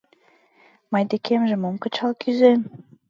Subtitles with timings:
[0.91, 2.59] Мый декемже мом кычал кӱзен?